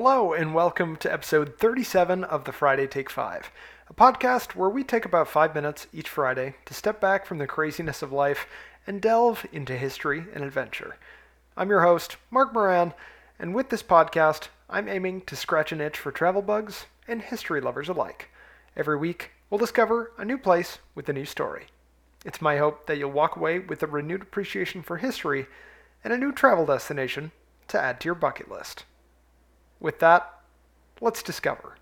[0.00, 3.50] Hello, and welcome to episode 37 of the Friday Take 5,
[3.90, 7.48] a podcast where we take about five minutes each Friday to step back from the
[7.48, 8.46] craziness of life
[8.86, 10.94] and delve into history and adventure.
[11.56, 12.94] I'm your host, Mark Moran,
[13.40, 17.60] and with this podcast, I'm aiming to scratch an itch for travel bugs and history
[17.60, 18.30] lovers alike.
[18.76, 21.66] Every week, we'll discover a new place with a new story.
[22.24, 25.48] It's my hope that you'll walk away with a renewed appreciation for history
[26.04, 27.32] and a new travel destination
[27.66, 28.84] to add to your bucket list.
[29.80, 30.40] With that,
[31.00, 31.76] let's discover.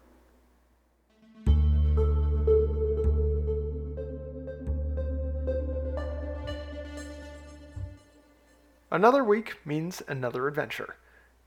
[8.90, 10.96] Another week means another adventure.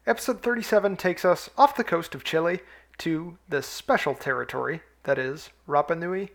[0.06, 2.60] Episode 37 takes us off the coast of Chile
[2.98, 6.32] to the special territory that is Rapa Nui,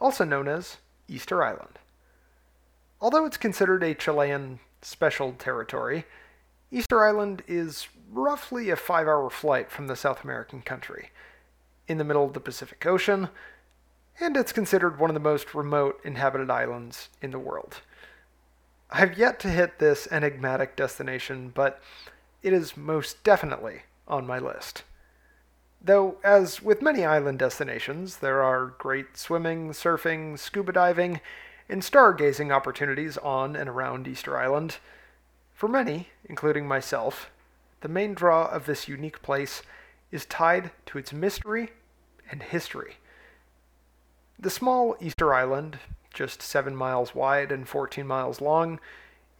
[0.00, 0.78] also known as
[1.08, 1.78] Easter Island.
[3.00, 6.04] Although it's considered a Chilean special territory,
[6.70, 11.10] Easter Island is roughly a five hour flight from the South American country,
[11.86, 13.30] in the middle of the Pacific Ocean,
[14.20, 17.80] and it's considered one of the most remote inhabited islands in the world.
[18.90, 21.80] I've yet to hit this enigmatic destination, but
[22.42, 24.82] it is most definitely on my list.
[25.80, 31.20] Though, as with many island destinations, there are great swimming, surfing, scuba diving,
[31.68, 34.78] and stargazing opportunities on and around Easter Island.
[35.58, 37.32] For many, including myself,
[37.80, 39.62] the main draw of this unique place
[40.12, 41.70] is tied to its mystery
[42.30, 42.98] and history.
[44.38, 45.80] The small Easter Island,
[46.14, 48.78] just 7 miles wide and 14 miles long,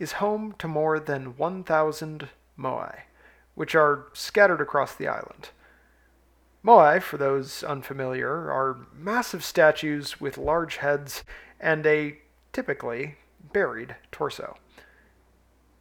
[0.01, 3.03] is home to more than 1,000 moai,
[3.55, 5.51] which are scattered across the island.
[6.65, 11.23] Moai, for those unfamiliar, are massive statues with large heads
[11.61, 12.19] and a
[12.53, 13.19] typically
[13.53, 14.57] buried torso.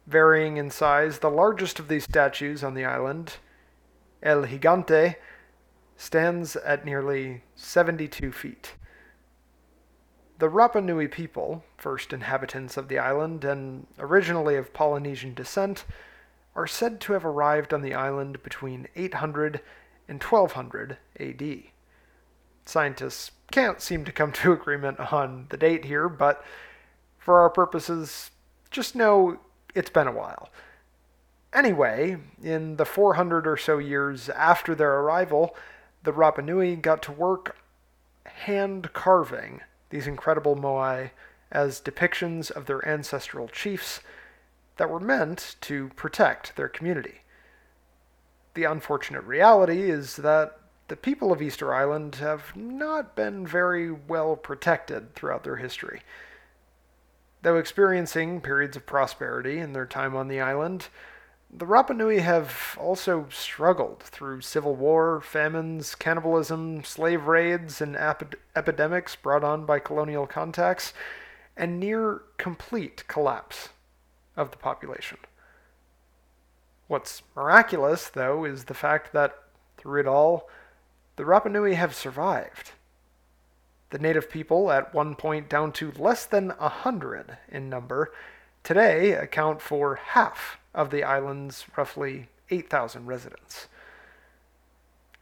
[0.08, 3.34] Varying in size, the largest of these statues on the island,
[4.22, 5.16] El Gigante,
[5.98, 8.72] stands at nearly 72 feet.
[10.38, 15.84] The Rapa Nui people, first inhabitants of the island and originally of Polynesian descent,
[16.56, 19.60] are said to have arrived on the island between 800
[20.08, 21.62] and 1200 AD.
[22.64, 26.42] Scientists can't seem to come to agreement on the date here, but
[27.18, 28.30] for our purposes,
[28.70, 29.38] just know
[29.74, 30.50] it's been a while.
[31.52, 35.56] Anyway, in the 400 or so years after their arrival,
[36.02, 37.56] the Rapa Nui got to work
[38.26, 41.10] hand carving these incredible moai
[41.50, 44.00] as depictions of their ancestral chiefs
[44.76, 47.22] that were meant to protect their community.
[48.54, 50.58] The unfortunate reality is that
[50.88, 56.00] the people of Easter Island have not been very well protected throughout their history.
[57.48, 60.88] Though experiencing periods of prosperity in their time on the island,
[61.50, 68.34] the Rapa Nui have also struggled through civil war, famines, cannibalism, slave raids, and ep-
[68.54, 70.92] epidemics brought on by colonial contacts,
[71.56, 73.70] and near complete collapse
[74.36, 75.16] of the population.
[76.86, 79.34] What's miraculous, though, is the fact that
[79.78, 80.50] through it all,
[81.16, 82.72] the Rapa Nui have survived.
[83.90, 88.12] The native people, at one point down to less than a hundred in number,
[88.62, 93.68] today account for half of the island's roughly 8,000 residents.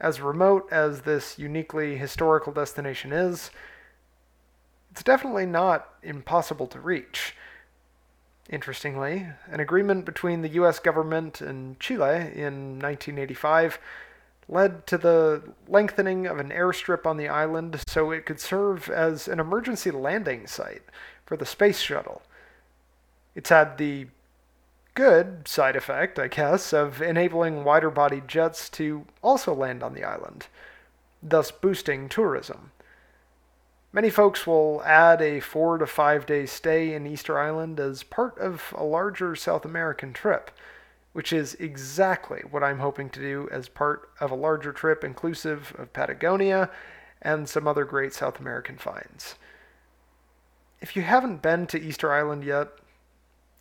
[0.00, 3.50] As remote as this uniquely historical destination is,
[4.90, 7.34] it's definitely not impossible to reach.
[8.48, 13.78] Interestingly, an agreement between the US government and Chile in 1985
[14.48, 19.26] led to the lengthening of an airstrip on the island so it could serve as
[19.26, 20.82] an emergency landing site
[21.24, 22.22] for the space shuttle.
[23.34, 24.06] It's had the
[24.94, 30.04] good side effect, I guess, of enabling wider bodied jets to also land on the
[30.04, 30.46] island,
[31.22, 32.70] thus boosting tourism.
[33.92, 38.38] Many folks will add a four to five day stay in Easter Island as part
[38.38, 40.50] of a larger South American trip
[41.16, 45.74] which is exactly what I'm hoping to do as part of a larger trip inclusive
[45.78, 46.68] of Patagonia
[47.22, 49.36] and some other great South American finds.
[50.78, 52.68] If you haven't been to Easter Island yet,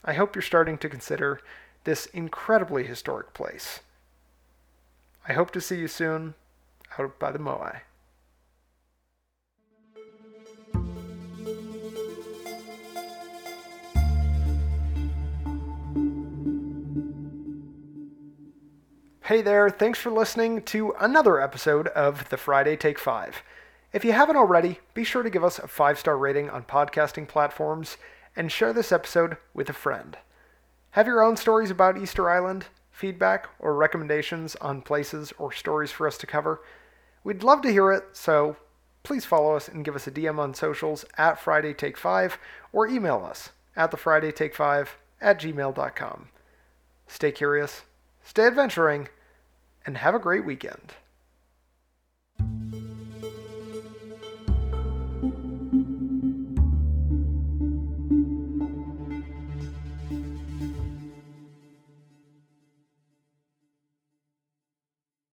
[0.03, 1.39] I hope you're starting to consider
[1.85, 3.79] this incredibly historic place.
[5.25, 6.33] I hope to see you soon
[6.99, 7.83] out by the Moai.
[19.25, 23.41] Hey there, thanks for listening to another episode of the Friday Take 5.
[23.91, 27.27] If you haven't already, be sure to give us a five star rating on podcasting
[27.27, 27.97] platforms
[28.35, 30.15] and share this episode with a friend.
[30.91, 32.67] Have your own stories about Easter Island?
[32.91, 36.61] feedback, or recommendations on places or stories for us to cover.
[37.23, 38.57] We'd love to hear it, so
[39.01, 42.37] please follow us and give us a DM on socials at Friday Take 5
[42.71, 46.29] or email us at the Friday Take 5 at gmail.com.
[47.07, 47.81] Stay curious,
[48.25, 49.07] stay adventuring,
[49.85, 50.95] and have a great weekend.